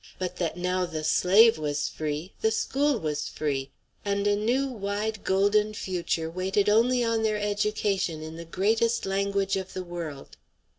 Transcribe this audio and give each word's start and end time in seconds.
But 0.17 0.37
that 0.37 0.57
now 0.57 0.87
the 0.87 1.03
slave 1.03 1.59
was 1.59 1.87
free, 1.87 2.33
the 2.41 2.49
school 2.49 2.97
was 2.97 3.27
free, 3.27 3.69
and 4.03 4.25
a 4.25 4.35
new, 4.35 4.67
wide, 4.67 5.23
golden 5.23 5.75
future 5.75 6.27
waited 6.27 6.67
only 6.67 7.03
on 7.03 7.21
their 7.21 7.37
education 7.37 8.23
in 8.23 8.35
the 8.35 8.43
greatest 8.43 9.05
language 9.05 9.57
of 9.57 9.73
the 9.73 9.83
world. 9.83 10.37